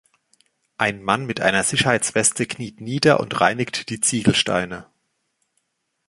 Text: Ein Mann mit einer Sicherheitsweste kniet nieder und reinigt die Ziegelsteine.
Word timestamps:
Ein 0.79 1.03
Mann 1.03 1.27
mit 1.27 1.41
einer 1.41 1.61
Sicherheitsweste 1.61 2.47
kniet 2.47 2.81
nieder 2.81 3.19
und 3.19 3.39
reinigt 3.39 3.87
die 3.91 4.01
Ziegelsteine. 4.01 4.87